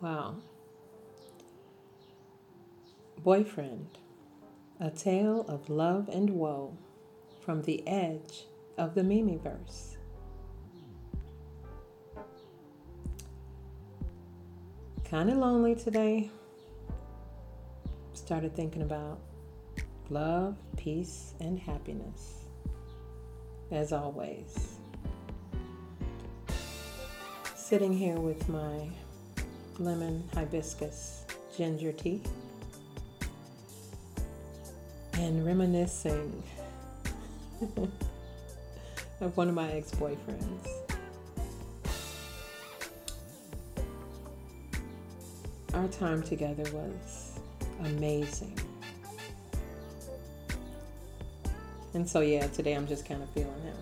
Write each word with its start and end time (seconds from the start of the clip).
Wow. 0.00 0.36
Boyfriend, 3.24 3.98
a 4.78 4.90
tale 4.90 5.44
of 5.48 5.68
love 5.68 6.08
and 6.08 6.30
woe 6.30 6.76
from 7.40 7.62
the 7.62 7.86
edge 7.86 8.44
of 8.76 8.94
the 8.94 9.02
Mimiverse. 9.02 9.96
Kind 15.04 15.30
of 15.30 15.38
lonely 15.38 15.74
today. 15.74 16.30
Started 18.12 18.54
thinking 18.54 18.82
about 18.82 19.18
love, 20.10 20.56
peace, 20.76 21.34
and 21.40 21.58
happiness. 21.58 22.44
As 23.72 23.92
always. 23.92 24.76
Sitting 27.56 27.92
here 27.92 28.20
with 28.20 28.48
my 28.48 28.90
lemon 29.78 30.28
hibiscus 30.34 31.24
ginger 31.56 31.92
tea 31.92 32.20
and 35.14 35.44
reminiscing 35.46 36.42
of 39.20 39.36
one 39.36 39.48
of 39.48 39.54
my 39.54 39.70
ex 39.72 39.90
boyfriends. 39.92 40.68
Our 45.74 45.88
time 45.88 46.22
together 46.22 46.64
was 46.72 47.38
amazing. 47.84 48.58
And 51.94 52.08
so, 52.08 52.20
yeah, 52.20 52.46
today 52.48 52.74
I'm 52.74 52.86
just 52.86 53.06
kind 53.06 53.22
of 53.22 53.30
feeling 53.30 53.62
him. 53.62 53.76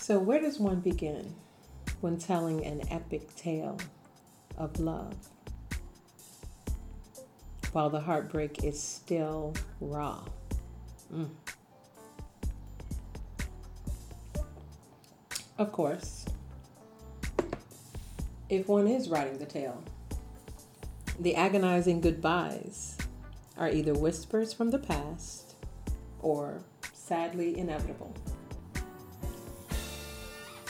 So, 0.00 0.18
where 0.18 0.40
does 0.40 0.58
one 0.58 0.80
begin 0.80 1.34
when 2.00 2.18
telling 2.18 2.64
an 2.64 2.82
epic 2.90 3.34
tale 3.36 3.78
of 4.56 4.78
love? 4.78 5.14
While 7.72 7.90
the 7.90 8.00
heartbreak 8.00 8.64
is 8.64 8.82
still 8.82 9.54
raw. 9.80 10.24
Mm. 11.12 11.28
Of 15.58 15.72
course, 15.72 16.24
if 18.48 18.68
one 18.68 18.86
is 18.86 19.08
writing 19.08 19.38
the 19.38 19.46
tale, 19.46 19.82
the 21.18 21.34
agonizing 21.34 22.00
goodbyes 22.00 22.96
are 23.56 23.70
either 23.70 23.94
whispers 23.94 24.52
from 24.52 24.70
the 24.70 24.78
past 24.78 25.54
or 26.20 26.62
sadly 26.92 27.56
inevitable. 27.56 28.12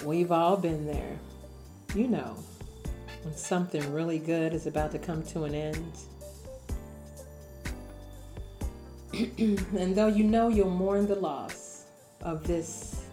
We've 0.04 0.30
all 0.30 0.56
been 0.56 0.86
there. 0.86 1.18
You 1.94 2.08
know, 2.08 2.36
when 3.22 3.36
something 3.36 3.92
really 3.92 4.18
good 4.18 4.52
is 4.52 4.66
about 4.66 4.92
to 4.92 4.98
come 4.98 5.22
to 5.24 5.44
an 5.44 5.54
end. 5.54 5.92
and 9.78 9.96
though 9.96 10.08
you 10.08 10.24
know 10.24 10.48
you'll 10.48 10.70
mourn 10.70 11.06
the 11.06 11.14
loss 11.14 11.84
of 12.20 12.46
this 12.46 13.06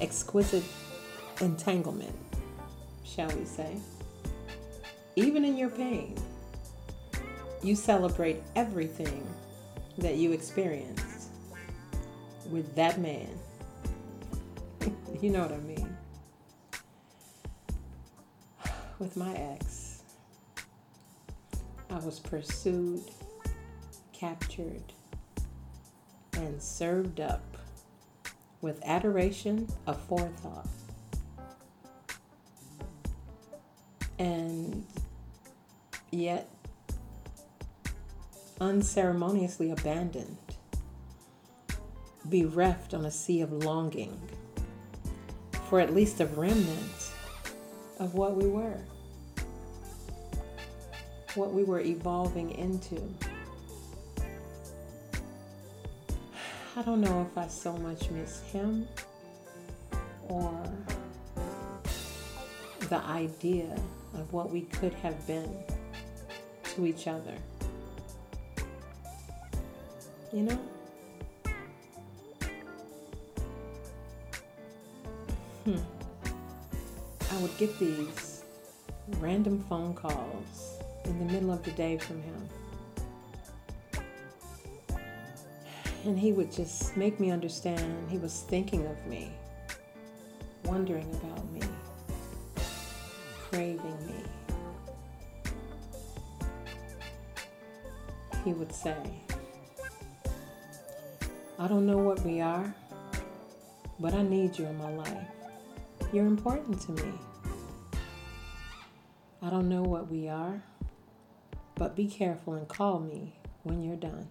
exquisite 0.00 0.64
entanglement, 1.40 2.14
shall 3.04 3.28
we 3.36 3.44
say, 3.44 3.76
even 5.16 5.44
in 5.44 5.56
your 5.56 5.70
pain, 5.70 6.16
you 7.62 7.76
celebrate 7.76 8.42
everything 8.56 9.26
that 9.98 10.16
you 10.16 10.32
experienced 10.32 11.28
with 12.50 12.74
that 12.74 12.98
man. 12.98 13.28
you 15.20 15.30
know 15.30 15.42
what 15.42 15.52
I 15.52 15.58
mean? 15.58 15.79
With 19.00 19.16
my 19.16 19.32
ex, 19.34 20.02
I 21.88 21.98
was 22.00 22.20
pursued, 22.20 23.02
captured, 24.12 24.92
and 26.34 26.62
served 26.62 27.18
up 27.18 27.56
with 28.60 28.78
adoration, 28.84 29.66
aforethought, 29.88 30.68
and 34.18 34.84
yet 36.10 36.50
unceremoniously 38.60 39.70
abandoned, 39.70 40.36
bereft 42.26 42.92
on 42.92 43.06
a 43.06 43.10
sea 43.10 43.40
of 43.40 43.50
longing 43.50 44.20
for 45.70 45.80
at 45.80 45.94
least 45.94 46.20
a 46.20 46.26
remnant 46.26 46.99
of 48.00 48.14
what 48.14 48.34
we 48.34 48.46
were, 48.48 48.80
what 51.34 51.52
we 51.52 51.62
were 51.62 51.80
evolving 51.80 52.50
into. 52.52 53.00
I 56.76 56.82
don't 56.82 57.02
know 57.02 57.28
if 57.30 57.36
I 57.36 57.46
so 57.46 57.76
much 57.76 58.10
miss 58.10 58.40
him 58.40 58.88
or 60.28 60.62
the 62.88 63.02
idea 63.04 63.78
of 64.14 64.32
what 64.32 64.50
we 64.50 64.62
could 64.62 64.94
have 64.94 65.26
been 65.26 65.62
to 66.74 66.86
each 66.86 67.06
other. 67.06 67.34
You 70.32 70.42
know? 70.44 70.58
Hmm. 75.64 75.99
I 77.32 77.36
would 77.36 77.56
get 77.58 77.78
these 77.78 78.42
random 79.18 79.64
phone 79.68 79.94
calls 79.94 80.80
in 81.04 81.16
the 81.18 81.32
middle 81.32 81.52
of 81.52 81.62
the 81.62 81.70
day 81.72 81.96
from 81.96 82.20
him. 82.22 82.48
And 86.04 86.18
he 86.18 86.32
would 86.32 86.50
just 86.50 86.96
make 86.96 87.20
me 87.20 87.30
understand 87.30 88.10
he 88.10 88.18
was 88.18 88.44
thinking 88.48 88.84
of 88.86 89.06
me, 89.06 89.30
wondering 90.64 91.08
about 91.22 91.52
me, 91.52 91.60
craving 93.50 94.06
me. 94.06 94.24
He 98.44 98.54
would 98.54 98.72
say, 98.72 98.96
I 101.58 101.68
don't 101.68 101.86
know 101.86 101.98
what 101.98 102.24
we 102.24 102.40
are, 102.40 102.74
but 104.00 104.14
I 104.14 104.22
need 104.22 104.58
you 104.58 104.66
in 104.66 104.78
my 104.78 104.90
life. 104.96 105.39
You're 106.12 106.26
important 106.26 106.80
to 106.82 106.92
me. 106.92 107.12
I 109.40 109.48
don't 109.48 109.68
know 109.68 109.82
what 109.82 110.10
we 110.10 110.28
are, 110.28 110.60
but 111.76 111.94
be 111.94 112.08
careful 112.08 112.54
and 112.54 112.66
call 112.66 112.98
me 112.98 113.36
when 113.62 113.80
you're 113.80 113.94
done. 113.94 114.26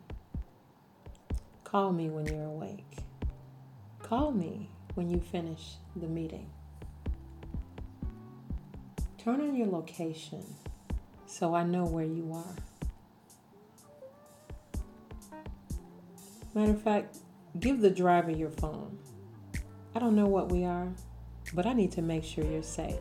Call 1.63 1.94
me 1.94 2.09
when 2.09 2.25
you're 2.25 2.44
awake. 2.44 2.97
Call 4.03 4.31
me 4.31 4.69
when 4.95 5.09
you 5.09 5.22
finish 5.22 5.75
the 5.95 6.07
meeting. 6.07 6.50
Turn 9.17 9.40
on 9.40 9.56
your 9.56 9.67
location 9.67 10.44
so 11.28 11.56
I 11.56 11.63
know 11.63 11.85
where 11.85 12.06
you 12.06 12.34
are. 12.34 12.56
Matter 16.53 16.72
of 16.72 16.81
fact, 16.81 17.19
give 17.59 17.79
the 17.79 17.90
driver 17.90 18.31
your 18.31 18.50
phone. 18.50 18.97
I 19.96 20.00
don't 20.00 20.16
know 20.16 20.28
what 20.28 20.51
we 20.51 20.66
are, 20.66 20.90
but 21.53 21.65
I 21.65 21.73
need 21.73 21.91
to 21.93 22.01
make 22.01 22.23
sure 22.23 22.43
you're 22.43 22.63
safe. 22.63 22.99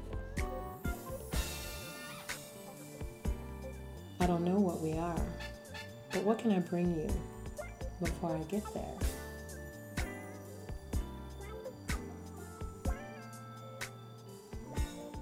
I 4.20 4.26
don't 4.26 4.44
know 4.44 4.59
what 4.59 4.81
we 4.81 4.92
are, 4.92 5.20
but 6.12 6.25
what 6.25 6.38
can 6.38 6.53
I 6.53 6.59
bring 6.60 6.95
you 6.95 7.09
before 8.00 8.34
I 8.34 8.42
get 8.50 8.62
there? 8.74 8.84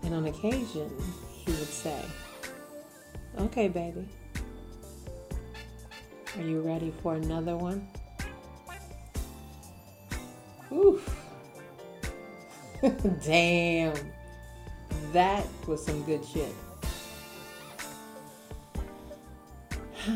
And 0.02 0.14
on 0.14 0.26
occasion, 0.26 0.90
he 1.44 1.50
would 1.50 1.68
say, 1.68 2.00
Okay, 3.38 3.68
baby, 3.68 4.08
are 6.36 6.42
you 6.42 6.60
ready 6.60 6.92
for 7.02 7.14
another 7.14 7.56
one? 7.56 7.86
Oof. 10.72 11.25
Damn. 13.24 13.94
That 15.12 15.46
was 15.66 15.84
some 15.84 16.02
good 16.04 16.24
shit. 16.24 16.52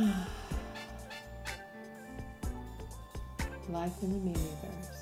Life 3.70 4.02
in 4.02 4.12
the 4.12 4.18
Mimiverse. 4.30 4.99